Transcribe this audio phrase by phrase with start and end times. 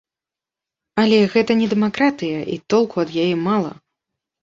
[1.01, 3.71] Але гэта не дэмакратыя і толку ад яе мала.